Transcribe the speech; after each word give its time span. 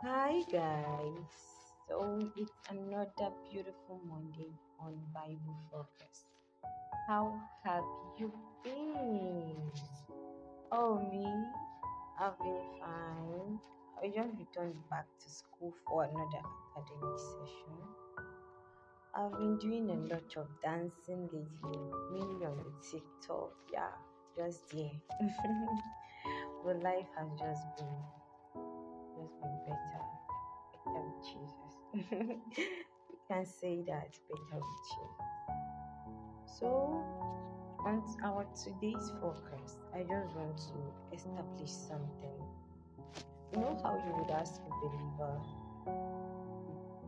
Hi 0.00 0.44
guys. 0.52 1.26
So 1.88 2.20
it's 2.36 2.52
another 2.70 3.34
beautiful 3.50 4.00
Monday 4.06 4.54
on 4.78 4.94
Bible 5.12 5.58
Focus. 5.72 6.22
How 7.08 7.34
have 7.64 7.82
you 8.16 8.32
been? 8.62 9.56
Oh 10.70 11.00
me, 11.10 11.26
I've 12.20 12.38
been 12.38 12.62
fine. 12.78 13.58
I 14.00 14.06
just 14.14 14.38
returned 14.38 14.78
back 14.88 15.06
to 15.18 15.28
school 15.28 15.74
for 15.84 16.04
another 16.04 16.46
academic 16.76 17.18
session. 17.18 17.74
I've 19.16 19.32
been 19.32 19.58
doing 19.58 19.90
a 19.90 20.14
lot 20.14 20.36
of 20.36 20.46
dancing 20.62 21.28
lately, 21.32 21.80
mainly 22.12 22.46
on 22.46 22.56
the 22.56 22.88
TikTok. 22.88 23.50
Yeah, 23.72 23.90
just 24.36 24.60
there. 24.70 24.94
but 26.64 26.84
life 26.84 27.10
has 27.18 27.28
just 27.36 27.66
been 27.76 28.17
been 29.40 29.58
better. 29.66 30.04
Better 30.84 31.02
with 31.06 31.24
Jesus. 31.24 32.38
you 33.08 33.18
can 33.30 33.46
say 33.46 33.82
that 33.86 34.10
better 34.28 34.60
with 34.60 34.84
Jesus. 34.90 36.58
So 36.58 37.04
on 37.84 38.02
our 38.24 38.46
today's 38.54 39.10
focus, 39.20 39.76
I 39.94 40.00
just 40.00 40.34
want 40.34 40.58
to 40.58 41.16
establish 41.16 41.70
something. 41.70 42.38
You 43.52 43.60
know 43.60 43.80
how 43.82 43.96
you 43.96 44.14
would 44.20 44.30
ask 44.30 44.60
a 44.60 44.70
believer 44.86 45.40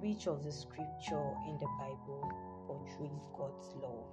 which 0.00 0.26
of 0.28 0.44
the 0.44 0.52
scripture 0.52 1.34
in 1.48 1.58
the 1.58 1.66
Bible 1.78 2.30
portrays 2.66 3.20
God's 3.36 3.74
love. 3.82 4.06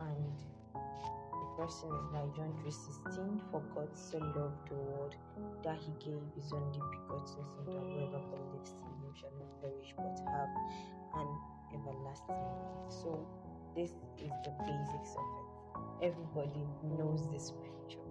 And 0.00 0.38
is 1.62 1.84
like 2.12 2.34
John 2.34 2.52
3.16, 2.64 3.40
for 3.50 3.62
God 3.74 3.88
so 3.94 4.18
loved 4.18 4.68
the 4.68 4.74
world 4.74 5.14
that 5.62 5.78
he 5.78 5.92
gave 6.04 6.20
his 6.34 6.52
only 6.52 6.80
begotten 6.90 7.26
son 7.26 7.64
that 7.66 7.72
whoever 7.72 8.20
believes 8.28 8.74
in 8.82 8.92
him 9.02 9.14
shall 9.14 9.30
not 9.38 9.60
perish 9.60 9.94
but 9.96 10.18
have 10.32 10.48
an 11.14 11.28
everlasting 11.72 12.34
life. 12.34 12.90
So 12.90 13.26
this 13.76 13.90
is 14.18 14.30
the 14.44 14.50
basics 14.66 15.14
of 15.16 15.26
it. 15.38 16.10
Everybody 16.10 16.66
knows 16.98 17.30
this 17.30 17.46
scripture. 17.46 18.02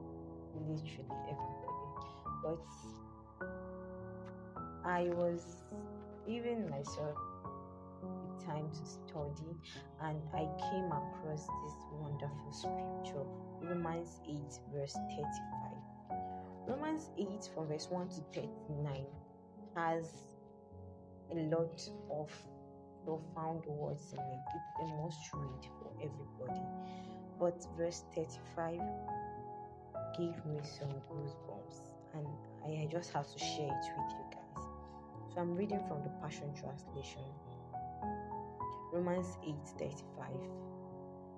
Literally 0.55 1.19
everybody. 1.27 1.89
But 2.43 2.67
I 4.85 5.09
was 5.15 5.63
even 6.27 6.69
myself 6.69 7.17
time 8.45 8.69
to 8.71 8.85
study 8.85 9.55
and 10.01 10.21
I 10.33 10.47
came 10.69 10.91
across 10.91 11.45
this 11.45 11.77
wonderful 11.91 12.51
scripture, 12.51 13.25
Romans 13.61 14.19
8, 14.27 14.37
verse 14.73 14.93
35. 14.93 15.73
Romans 16.67 17.09
8, 17.17 17.49
from 17.53 17.67
verse 17.67 17.87
1 17.89 18.09
to 18.09 18.21
39, 18.33 19.05
has 19.75 20.05
a 21.31 21.35
lot 21.35 21.81
of 22.11 22.29
profound 23.05 23.65
words 23.65 24.13
in 24.13 24.19
it. 24.19 24.39
It's 24.55 24.81
a 24.81 24.95
must 25.01 25.19
read 25.33 25.67
for 25.79 25.91
everybody. 25.97 26.61
But 27.39 27.65
verse 27.77 28.03
35 28.15 28.79
gave 30.17 30.45
me 30.45 30.59
some 30.79 30.89
goosebumps, 31.09 31.77
and 32.13 32.27
I 32.63 32.87
just 32.91 33.11
have 33.13 33.31
to 33.31 33.39
share 33.39 33.67
it 33.67 33.85
with 33.97 34.11
you 34.11 34.25
guys. 34.31 34.65
So 35.33 35.41
I'm 35.41 35.55
reading 35.55 35.83
from 35.87 36.03
the 36.03 36.09
Passion 36.21 36.53
Translation. 36.53 37.23
Romans 38.93 39.39
8:35. 39.43 40.39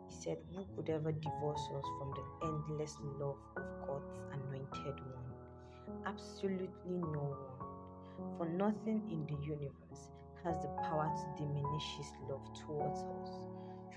He 0.10 0.14
said, 0.14 0.38
Who 0.54 0.66
could 0.76 0.90
ever 0.90 1.14
divorce 1.14 1.70
us 1.74 1.86
from 1.98 2.12
the 2.12 2.48
endless 2.48 2.98
love 3.18 3.38
of 3.56 3.64
God's 3.88 4.20
anointed 4.34 5.00
one? 5.16 6.04
Absolutely 6.06 6.98
no 6.98 7.34
one. 7.58 8.38
For 8.38 8.46
nothing 8.46 9.02
in 9.10 9.26
the 9.26 9.42
universe 9.46 10.10
has 10.44 10.60
the 10.60 10.68
power 10.84 11.10
to 11.16 11.44
diminish 11.44 11.96
his 11.98 12.12
love 12.30 12.46
towards 12.60 13.00
us. 13.00 13.48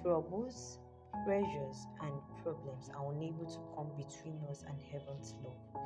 Troubles, 0.01 0.79
pressures, 1.25 1.87
and 2.01 2.13
problems 2.45 2.91
are 2.95 3.13
unable 3.13 3.47
to 3.47 3.59
come 3.75 3.91
between 3.97 4.39
us 4.49 4.65
and 4.69 4.79
heaven's 4.93 5.35
love. 5.43 5.83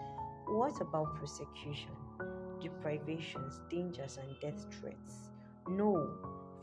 What 0.46 0.78
about 0.82 1.16
persecution? 1.16 1.96
deprivations, 2.62 3.60
dangers, 3.68 4.18
and 4.18 4.38
death 4.40 4.64
threats. 4.78 5.30
No, 5.68 6.08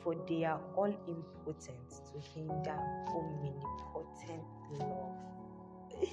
for 0.03 0.15
they 0.27 0.45
are 0.45 0.59
all 0.75 0.93
impotent 1.07 1.89
to 1.89 2.19
hinder 2.33 2.79
omnipotent 3.07 4.43
love. 4.79 5.15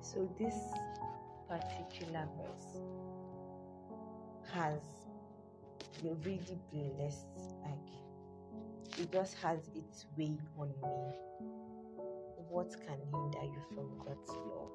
so, 0.00 0.28
this 0.38 0.54
particular 1.48 2.28
verse 2.36 2.82
has 4.52 4.80
really 6.02 6.58
blessed, 6.72 7.26
like, 7.62 8.98
it 8.98 9.12
just 9.12 9.34
has 9.38 9.58
its 9.74 10.06
way 10.16 10.36
on 10.58 10.68
me. 10.68 11.14
What 12.48 12.70
can 12.70 12.98
hinder 13.10 13.44
you 13.44 13.62
from 13.74 13.98
God's 13.98 14.30
love? 14.30 14.72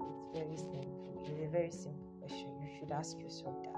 It's 0.00 0.38
very 0.38 0.56
simple. 0.56 1.24
It's 1.24 1.42
a 1.42 1.48
very 1.48 1.70
simple 1.70 2.12
question. 2.20 2.48
You 2.60 2.78
should 2.78 2.92
ask 2.92 3.18
yourself 3.18 3.54
that. 3.62 3.72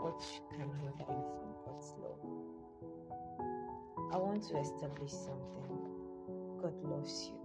What 0.00 0.22
can 0.50 0.70
hinder 0.80 1.04
you 1.06 1.24
from? 1.36 1.49
I 4.12 4.18
want 4.18 4.44
to 4.44 4.58
establish 4.58 5.12
something. 5.12 5.70
God 6.62 6.74
loves 6.84 7.28
you. 7.28 7.40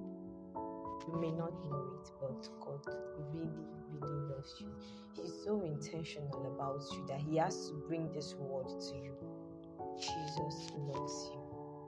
You 1.08 1.20
may 1.20 1.32
not 1.32 1.54
know 1.66 1.88
it, 2.02 2.10
but 2.20 2.50
God 2.62 2.86
really, 3.34 3.68
really 3.92 4.20
loves 4.36 4.56
you. 4.62 4.76
He's 5.16 5.34
so 5.46 5.64
intentional 5.64 6.48
about 6.56 6.82
you 6.94 7.06
that 7.08 7.22
He 7.22 7.38
has 7.38 7.68
to 7.70 7.76
bring 7.88 8.12
this 8.14 8.36
word 8.36 8.68
to 8.70 8.96
you. 8.98 9.18
Jesus 9.98 10.72
loves 10.78 11.30
you 11.34 11.42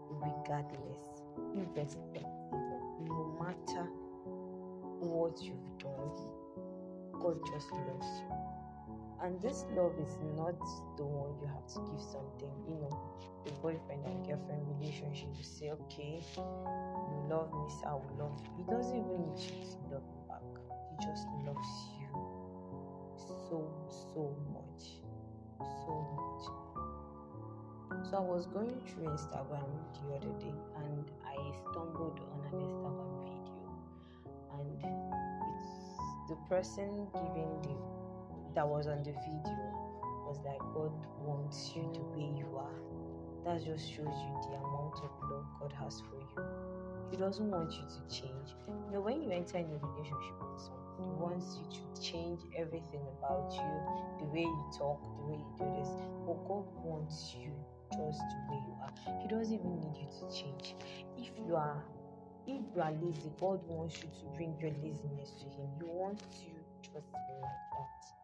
regardless, 0.10 1.08
irrespective, 1.56 2.24
no 3.02 3.38
matter 3.40 3.90
what 5.00 5.42
you've 5.42 5.80
done. 5.80 6.12
God 7.22 7.40
just 7.54 7.72
loves 7.74 8.08
you. 8.22 8.30
And 9.24 9.42
this 9.42 9.66
love 9.76 9.94
is 10.00 10.14
not 10.38 10.54
the 10.96 11.06
one 11.06 11.34
you 11.42 11.48
have 11.48 11.66
to 11.74 11.80
give 11.90 12.02
something, 12.02 12.54
you 12.70 12.76
know, 12.78 12.94
the 13.46 13.52
boyfriend 13.64 14.06
and 14.06 14.26
girlfriend 14.26 14.62
relationship. 14.78 15.30
You 15.36 15.44
say, 15.44 15.72
okay, 15.72 16.22
you 16.38 17.18
love 17.30 17.50
me, 17.50 17.66
so 17.82 17.88
I 17.88 17.94
will 17.98 18.16
love 18.20 18.38
you. 18.46 18.52
He 18.58 18.64
doesn't 18.70 18.94
even 18.94 19.18
need 19.26 19.42
you 19.42 19.58
to 19.66 19.78
love 19.90 20.06
him 20.06 20.22
back. 20.30 20.46
He 20.70 20.96
just 21.02 21.26
loves 21.46 21.72
you 21.98 22.14
so, 23.50 23.66
so 24.14 24.38
much. 24.54 25.02
So 25.58 25.94
much. 26.14 26.68
So 28.10 28.18
I 28.18 28.22
was 28.22 28.46
going 28.46 28.80
through 28.86 29.10
Instagram 29.10 29.68
the 29.98 30.16
other 30.16 30.34
day 30.40 30.54
and 30.86 31.12
I 31.26 31.36
stumbled 31.72 32.20
on 32.32 32.40
an 32.46 32.60
Instagram 32.62 33.12
video 33.26 33.68
and 34.54 34.78
it's 34.78 36.30
the 36.30 36.38
person 36.48 37.08
giving 37.14 37.52
the 37.64 37.97
that 38.58 38.68
was 38.68 38.88
on 38.88 38.98
the 39.04 39.14
video 39.22 39.70
was 40.26 40.42
like 40.44 40.58
God 40.74 40.90
wants 41.22 41.74
you 41.76 41.86
the 41.94 42.02
way 42.18 42.26
you 42.34 42.50
are. 42.58 42.82
That 43.46 43.64
just 43.64 43.86
shows 43.86 44.10
you 44.10 44.34
the 44.50 44.58
amount 44.58 44.98
of 44.98 45.14
love 45.30 45.46
God 45.62 45.74
has 45.78 46.02
for 46.02 46.18
you. 46.18 46.42
He 47.12 47.18
doesn't 47.18 47.52
want 47.52 47.72
you 47.72 47.86
to 47.86 48.02
change. 48.10 48.58
You 48.66 48.94
know, 48.94 49.02
when 49.02 49.22
you 49.22 49.30
enter 49.30 49.60
in 49.62 49.70
a 49.70 49.78
relationship 49.78 50.42
with 50.42 50.58
someone, 50.58 51.06
He 51.06 51.14
wants 51.22 51.54
you 51.62 51.70
to 51.70 52.02
change 52.02 52.42
everything 52.58 53.06
about 53.22 53.54
you, 53.54 54.26
the 54.26 54.34
way 54.34 54.42
you 54.50 54.66
talk, 54.74 55.06
the 55.06 55.26
way 55.30 55.38
you 55.38 55.50
do 55.62 55.66
this. 55.78 55.94
But 56.26 56.42
God 56.50 56.66
wants 56.82 57.38
you 57.38 57.54
just 57.94 58.26
the 58.26 58.42
way 58.50 58.58
you 58.58 58.74
are. 58.82 59.22
He 59.22 59.28
doesn't 59.30 59.54
even 59.54 59.78
need 59.86 60.02
you 60.02 60.10
to 60.18 60.26
change. 60.34 60.74
If 61.16 61.30
you 61.38 61.56
are 61.56 61.86
if 62.48 62.66
you 62.74 62.82
are 62.82 62.92
lazy, 63.06 63.30
God 63.40 63.62
wants 63.70 64.02
you 64.02 64.10
to 64.18 64.26
bring 64.34 64.58
your 64.58 64.74
laziness 64.82 65.30
to 65.38 65.46
Him. 65.46 65.70
He 65.78 65.86
wants 65.86 66.42
you 66.42 66.58
just 66.82 67.06
like 67.14 67.30
that. 67.38 68.17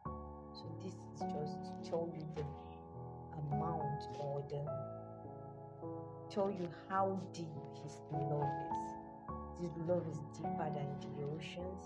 So 0.63 0.69
this 0.81 0.93
is 0.93 1.19
just 1.19 1.83
to 1.83 1.89
tell 1.89 2.07
you 2.15 2.23
the 2.35 2.45
amount 3.51 4.01
or 4.17 4.43
the 4.49 4.63
tell 6.33 6.49
you 6.49 6.67
how 6.89 7.19
deep 7.33 7.51
his 7.83 7.99
love 8.11 8.47
is. 8.71 9.67
His 9.67 9.77
love 9.87 10.03
is 10.09 10.17
deeper 10.33 10.69
than 10.71 10.87
the 11.03 11.23
oceans. 11.35 11.83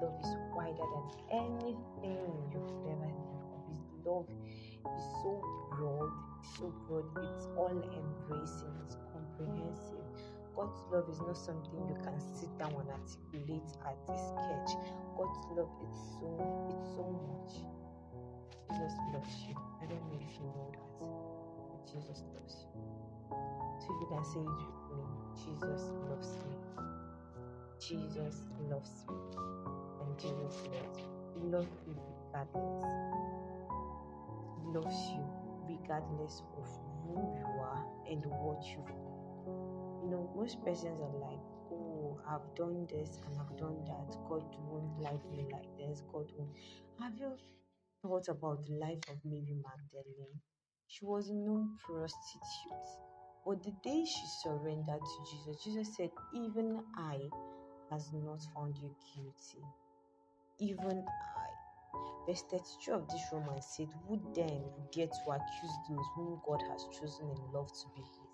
Love 0.00 0.14
is 0.20 0.36
wider 0.54 0.84
than 0.92 1.06
anything 1.32 2.28
you've 2.52 2.76
ever 2.92 3.08
known 3.08 3.40
of. 3.50 3.64
His 3.68 3.80
love 4.04 4.28
is 4.28 5.04
so 5.22 5.42
broad, 5.72 6.12
so 6.58 6.72
broad, 6.86 7.06
it's 7.16 7.46
all 7.56 7.72
embracing, 7.72 8.74
it's 8.86 8.96
comprehensive. 9.12 10.04
God's 10.54 10.78
love 10.92 11.08
is 11.10 11.20
not 11.20 11.36
something 11.36 11.88
you 11.88 11.96
can 12.04 12.20
sit 12.20 12.56
down 12.58 12.74
and 12.78 12.90
articulate 12.90 13.72
at 13.82 13.96
a 14.08 14.16
sketch. 14.16 14.76
God's 15.16 15.40
love 15.56 15.72
is 15.82 15.96
so 16.20 16.28
it's 16.68 16.94
so 16.94 17.04
much. 17.26 17.64
Jesus 18.72 18.94
loves 19.12 19.36
you. 19.46 19.54
I 19.82 19.84
don't 19.84 20.00
know 20.08 20.18
if 20.18 20.34
you 20.36 20.46
know 20.46 20.72
that, 20.72 21.92
Jesus 21.92 22.24
loves 22.32 22.64
you. 22.72 22.80
So 23.84 23.88
you 24.00 24.06
can 24.08 24.24
say 24.24 24.40
it 24.40 24.46
with 24.48 24.96
me, 24.96 25.04
Jesus 25.36 25.90
loves 26.08 26.30
me. 26.48 26.56
Jesus 27.78 28.40
loves 28.70 29.04
me. 29.10 29.36
And 30.00 30.18
Jesus 30.18 30.56
loves 30.72 30.96
me. 30.96 31.50
Loves 31.50 31.68
you 31.86 31.96
regardless. 32.32 32.84
Loves 34.72 35.00
you 35.12 35.24
regardless 35.68 36.42
of 36.56 36.66
who 37.04 37.20
you 37.36 37.46
are 37.60 37.84
and 38.08 38.24
what 38.24 38.64
you've 38.64 38.86
done. 38.86 40.02
You 40.02 40.10
know, 40.12 40.30
most 40.34 40.64
persons 40.64 40.98
are 40.98 41.18
like, 41.20 41.44
oh, 41.70 42.18
I've 42.26 42.54
done 42.54 42.86
this 42.88 43.20
and 43.26 43.38
I've 43.38 43.54
done 43.58 43.84
that. 43.84 44.16
God 44.30 44.44
won't 44.70 44.98
like 44.98 45.22
me 45.30 45.46
like 45.52 45.68
this. 45.76 46.02
God 46.10 46.32
won't. 46.38 46.56
Have 47.00 47.18
you 47.18 47.36
thought 48.02 48.28
about 48.28 48.66
the 48.66 48.74
life 48.74 49.02
of 49.10 49.18
Mary 49.24 49.56
Magdalene? 49.56 50.40
She 50.88 51.04
was 51.06 51.30
a 51.30 51.34
known 51.34 51.76
prostitute. 51.86 52.86
But 53.46 53.62
the 53.64 53.72
day 53.84 54.04
she 54.04 54.26
surrendered 54.42 55.00
to 55.02 55.18
Jesus, 55.32 55.64
Jesus 55.64 55.96
said, 55.96 56.10
Even 56.34 56.82
I 56.98 57.18
has 57.90 58.10
not 58.12 58.40
found 58.54 58.76
you 58.78 58.94
guilty. 59.14 59.64
Even 60.60 61.04
I. 61.08 61.48
Verse 62.26 62.44
32 62.50 62.92
of 62.92 63.08
this 63.08 63.22
Romans 63.32 63.66
said, 63.76 63.88
Who 64.08 64.20
then 64.34 64.62
will 64.62 64.88
get 64.92 65.10
to 65.12 65.30
accuse 65.32 65.76
those 65.90 66.06
whom 66.16 66.40
God 66.46 66.62
has 66.70 66.86
chosen 67.00 67.30
in 67.30 67.52
love 67.52 67.68
to 67.68 67.88
be 67.96 68.02
his? 68.02 68.32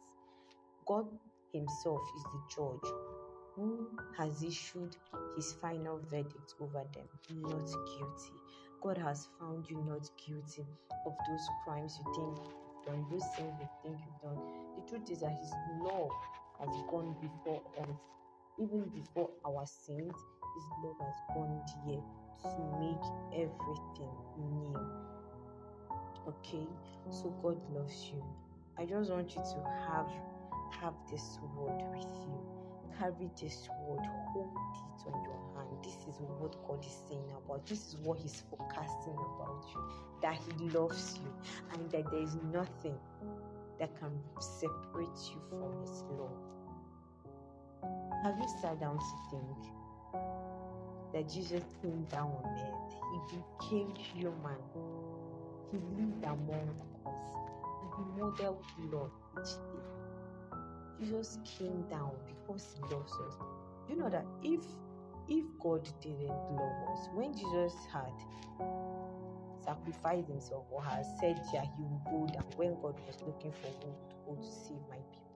God 0.86 1.06
Himself 1.52 2.00
is 2.16 2.24
the 2.24 2.42
judge 2.56 2.92
who 3.56 3.88
has 4.18 4.42
issued 4.42 4.94
his 5.36 5.54
final 5.62 6.00
verdict 6.10 6.54
over 6.60 6.84
them, 6.94 7.08
not 7.30 7.66
guilty. 7.66 8.36
God 8.82 8.98
has 8.98 9.28
found 9.38 9.66
you 9.68 9.76
not 9.88 10.08
guilty 10.26 10.66
of 11.06 11.12
those 11.28 11.46
crimes 11.64 11.98
you 11.98 12.14
think 12.14 12.38
you've 12.38 12.86
done, 12.86 13.06
those 13.10 13.24
sins 13.36 13.54
you 13.60 13.68
think 13.82 13.98
you've 14.04 14.22
done. 14.22 14.38
The 14.76 14.88
truth 14.88 15.10
is 15.10 15.20
that 15.20 15.36
His 15.40 15.52
love 15.82 16.10
has 16.60 16.70
gone 16.90 17.14
before 17.20 17.62
us, 17.80 17.88
even 18.58 18.84
before 18.94 19.30
our 19.46 19.66
sins. 19.66 20.14
His 20.14 20.66
love 20.84 20.96
has 21.00 21.14
gone 21.34 21.60
there 21.86 22.02
to 22.42 22.60
make 22.80 23.04
everything 23.34 24.14
new. 24.38 24.76
Okay, 26.28 26.66
so 27.10 27.30
God 27.42 27.58
loves 27.74 28.10
you. 28.12 28.22
I 28.78 28.84
just 28.84 29.10
want 29.10 29.30
you 29.30 29.42
to 29.42 29.70
have 29.88 30.08
have 30.80 30.94
this 31.10 31.38
word 31.56 31.82
with 31.90 32.04
you. 32.04 32.57
Carry 32.98 33.30
this 33.40 33.68
word, 33.86 34.04
hold 34.32 34.52
it 34.56 35.06
on 35.06 35.22
your 35.22 35.38
hand. 35.54 35.84
This 35.84 35.94
is 36.08 36.20
what 36.38 36.54
God 36.66 36.84
is 36.84 36.96
saying 37.08 37.30
about. 37.44 37.64
This 37.66 37.88
is 37.88 37.96
what 38.02 38.18
He's 38.18 38.42
forecasting 38.50 39.14
about 39.14 39.64
you. 39.72 39.80
That 40.20 40.36
He 40.36 40.68
loves 40.70 41.18
you 41.22 41.32
and 41.72 41.90
that 41.92 42.10
there 42.10 42.22
is 42.22 42.36
nothing 42.52 42.98
that 43.78 43.96
can 44.00 44.10
separate 44.40 45.18
you 45.30 45.40
from 45.48 45.80
His 45.82 46.02
love. 46.18 46.32
Have 48.24 48.36
you 48.38 48.48
sat 48.60 48.80
down 48.80 48.98
to 48.98 49.16
think 49.30 49.72
that 51.14 51.32
Jesus 51.32 51.62
came 51.80 52.04
down 52.10 52.32
on 52.32 52.58
earth? 52.58 52.94
He 53.12 53.36
became 53.36 53.94
human. 53.94 54.58
He 55.70 55.78
lived 55.78 56.24
among 56.24 56.68
us 57.06 57.36
and 57.80 57.90
He 57.96 58.20
modeled 58.20 58.64
love 58.92 59.12
each 59.38 59.54
day. 59.54 59.97
Jesus 60.98 61.38
came 61.44 61.88
down 61.88 62.12
because 62.26 62.74
he 62.74 62.94
loves 62.94 63.12
us. 63.12 63.36
You 63.88 63.96
know 63.96 64.10
that 64.10 64.26
if 64.42 64.64
if 65.28 65.46
God 65.60 65.88
didn't 66.02 66.28
love 66.28 66.88
us, 66.90 67.08
when 67.14 67.34
Jesus 67.34 67.74
had 67.92 68.12
sacrificed 69.64 70.28
himself 70.28 70.66
or 70.70 70.82
has 70.84 71.06
said 71.20 71.40
yeah 71.52 71.64
he 71.64 71.82
will 71.84 72.02
go 72.06 72.26
down 72.32 72.46
when 72.56 72.74
God 72.82 73.00
was 73.06 73.22
looking 73.22 73.52
for 73.52 73.68
who 73.68 73.94
to 74.08 74.16
go 74.26 74.36
to 74.36 74.50
save 74.50 74.82
my 74.88 74.98
people, 75.12 75.28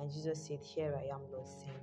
and 0.00 0.10
Jesus 0.12 0.46
said, 0.48 0.60
Here 0.62 0.94
I 0.96 1.14
am, 1.14 1.22
Lord, 1.32 1.46
send. 1.48 1.80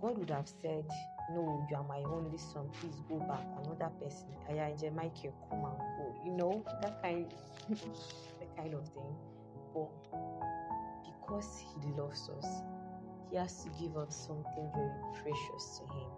God 0.00 0.18
would 0.18 0.30
have 0.30 0.48
said, 0.48 0.86
No, 1.32 1.66
you 1.70 1.76
are 1.76 1.84
my 1.84 2.00
only 2.00 2.38
son, 2.38 2.70
please 2.80 3.00
go 3.08 3.18
back. 3.20 3.46
Another 3.64 3.92
person, 4.00 4.28
I 4.48 4.54
am 4.54 4.94
Michael, 4.96 5.34
come 5.48 5.64
and 5.64 5.78
go. 5.98 6.22
You 6.24 6.32
know, 6.32 6.64
that 6.82 7.02
kind 7.02 7.32
that 7.70 8.56
kind 8.56 8.74
of 8.74 8.88
thing. 8.88 9.16
But 9.74 9.90
because 11.34 11.58
He 11.58 11.90
loves 12.00 12.30
us, 12.38 12.62
He 13.30 13.36
has 13.36 13.64
to 13.64 13.70
give 13.80 13.96
us 13.96 14.26
something 14.26 14.70
very 14.74 15.00
precious 15.22 15.78
to 15.80 15.84
Him. 15.94 16.10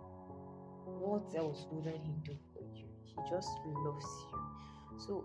What 1.00 1.34
else 1.36 1.66
wouldn't 1.70 2.02
He 2.04 2.12
do 2.24 2.36
for 2.52 2.62
you? 2.74 2.86
He 3.04 3.14
just 3.30 3.48
loves 3.64 4.06
you. 4.32 4.38
So, 4.98 5.24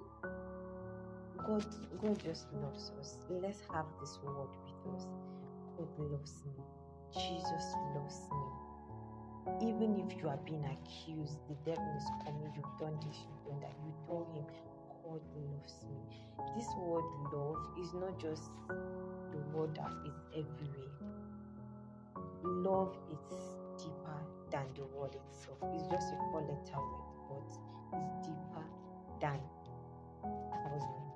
God, 1.37 1.65
God 2.01 2.23
just 2.23 2.45
loves 2.53 2.91
us. 2.99 3.17
Let's 3.29 3.61
have 3.73 3.85
this 3.99 4.19
word 4.23 4.49
with 4.63 4.95
us. 4.95 5.07
God 5.77 6.11
loves 6.11 6.43
me. 6.45 6.63
Jesus 7.13 7.65
loves 7.95 8.27
me. 8.31 9.67
Even 9.67 9.97
if 9.99 10.21
you 10.21 10.29
are 10.29 10.39
being 10.45 10.63
accused, 10.65 11.37
the 11.49 11.55
devil 11.65 11.93
is 11.97 12.05
coming, 12.23 12.53
you've 12.55 12.79
done 12.79 12.95
this, 13.07 13.17
you've 13.25 13.45
done 13.45 13.59
that, 13.59 13.73
you 13.83 13.91
told 14.07 14.27
him, 14.35 14.45
God 15.11 15.21
loves 15.35 15.73
me. 15.83 15.99
This 16.55 16.67
word 16.77 17.03
love 17.33 17.57
is 17.81 17.93
not 17.93 18.17
just 18.17 18.43
the 18.69 19.37
word 19.53 19.75
that 19.75 19.91
is 20.07 20.15
everywhere. 20.31 20.93
Love 22.43 22.95
is 23.11 23.35
deeper 23.77 24.19
than 24.51 24.63
the 24.73 24.85
word 24.85 25.13
itself. 25.15 25.57
It's 25.73 25.83
just 25.91 26.13
a 26.13 26.17
four 26.31 26.41
letter 26.43 26.79
word, 26.79 27.09
but 27.29 27.43
it's 27.93 28.25
deeper 28.25 28.63
than 29.19 29.39
thousand. 30.63 31.11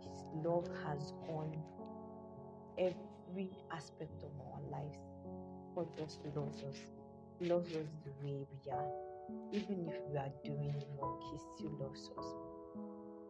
His 0.00 0.24
love 0.42 0.66
has 0.86 1.12
gone 1.26 1.54
every 2.78 3.50
aspect 3.70 4.22
of 4.22 4.30
our 4.46 4.80
lives. 4.80 4.98
God 5.74 5.88
just 5.94 6.20
loves 6.34 6.62
us. 6.62 6.78
He 7.38 7.50
loves 7.50 7.68
us 7.76 7.86
the 8.02 8.26
way 8.26 8.46
we 8.48 8.70
are. 8.72 8.88
Even 9.52 9.86
if 9.86 9.94
we 10.10 10.16
are 10.16 10.32
doing 10.42 10.74
wrong, 10.98 11.20
He 11.30 11.38
still 11.38 11.76
loves 11.78 12.08
us. 12.16 12.24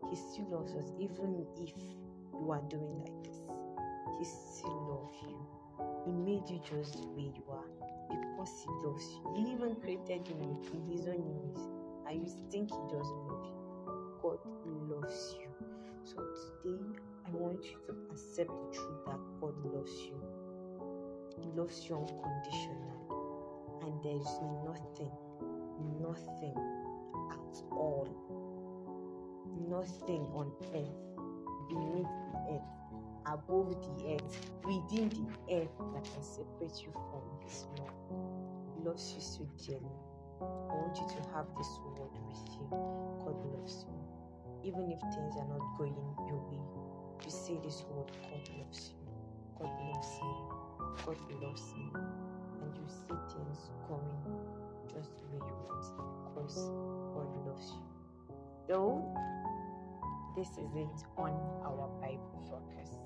He 0.09 0.17
still 0.17 0.49
loves 0.51 0.75
us, 0.75 0.93
even 0.99 1.45
if 1.59 1.73
you 2.33 2.51
are 2.51 2.63
doing 2.69 2.99
like 3.01 3.25
this. 3.25 3.41
He 4.19 4.25
still 4.25 4.79
loves 4.89 5.17
you. 5.23 5.39
He 6.07 6.13
made 6.13 6.49
you 6.49 6.61
just 6.65 6.95
the 7.01 7.07
way 7.09 7.33
you 7.35 7.45
are 7.51 7.69
because 8.09 8.65
He 8.65 8.71
loves 8.87 9.07
you. 9.13 9.35
He 9.37 9.53
even 9.53 9.77
created 9.77 10.27
you 10.29 10.37
in 10.73 10.91
His 10.91 11.07
own 11.07 11.23
image, 11.23 11.63
and 12.09 12.23
you 12.27 12.33
think 12.51 12.71
He 12.71 12.83
doesn't 12.91 13.27
love 13.29 13.45
you. 13.45 13.61
God 14.23 14.39
loves 14.91 15.37
you. 15.41 15.49
So 16.05 16.17
today, 16.17 16.83
I 17.27 17.31
want 17.31 17.65
you 17.65 17.77
to 17.87 17.93
accept 18.11 18.49
the 18.51 18.77
truth 18.77 19.05
that 19.07 19.21
God 19.41 19.55
loves 19.65 19.93
you. 20.05 20.21
He 21.41 21.49
loves 21.59 21.87
you 21.89 21.97
unconditionally, 21.97 22.99
and 23.83 24.03
there 24.03 24.17
is 24.17 24.39
nothing, 24.65 25.13
nothing 26.01 26.57
at 27.31 27.63
all, 27.73 28.09
nothing 29.69 30.23
on 30.35 30.53
earth, 30.75 31.69
beneath 31.69 32.09
the 32.33 32.55
earth, 32.55 32.71
above 33.27 33.71
the 33.83 34.15
earth, 34.15 34.51
within 34.65 35.09
the 35.11 35.55
earth 35.55 35.75
that 35.95 36.05
can 36.05 36.23
separate 36.23 36.81
you 36.83 36.93
from 36.93 37.23
His 37.45 37.67
love. 37.79 37.95
Loves 38.85 39.15
you 39.15 39.21
so 39.21 39.47
dearly. 39.67 39.97
I 40.41 40.75
want 40.75 40.97
you 40.97 41.07
to 41.09 41.29
have 41.35 41.47
this 41.59 41.69
word 41.85 42.11
with 42.27 42.43
you. 42.57 42.67
God 42.71 43.37
loves 43.55 43.85
you. 43.89 43.95
Even 44.65 44.91
if 44.91 45.01
things 45.15 45.37
are 45.37 45.49
not 45.49 45.79
going 45.79 45.95
your 46.29 46.41
way, 46.51 46.63
you 47.25 47.31
say 47.31 47.59
this 47.63 47.85
word 47.91 48.11
God 48.23 48.49
loves 48.59 48.91
you. 48.91 49.07
God 49.59 49.73
loves 49.93 50.09
you. 50.23 50.35
God 51.07 51.43
loves 51.43 51.63
you. 51.77 51.93
And 52.63 52.77
you 52.77 52.87
see 52.89 53.17
things 53.35 53.71
going 53.89 54.49
just 54.93 55.11
the 55.19 55.25
way 55.33 55.43
you 55.47 55.57
want 55.69 55.85
because 56.25 56.57
God 57.15 57.47
loves 57.47 57.73
you. 57.73 57.83
Though 58.69 59.15
this 60.41 60.53
is 60.53 60.75
it 60.75 61.05
on 61.19 61.33
our 61.67 61.87
Bible 62.01 62.41
Focus. 62.49 62.97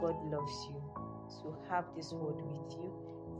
God 0.00 0.16
loves 0.32 0.68
you. 0.70 0.82
So 1.28 1.54
have 1.68 1.84
this 1.94 2.14
word 2.14 2.36
with 2.36 2.72
you 2.80 2.90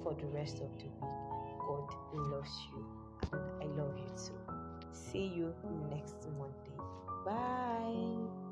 for 0.02 0.12
the 0.12 0.26
rest 0.26 0.56
of 0.56 0.68
the 0.76 0.84
week. 0.84 1.58
God 1.58 1.88
loves 2.12 2.50
you. 2.68 2.84
And 3.32 3.62
I 3.62 3.82
love 3.82 3.96
you 3.96 4.12
too. 4.18 4.38
See 4.92 5.32
you 5.34 5.54
next 5.88 6.28
Monday. 6.36 6.76
Bye. 7.24 8.42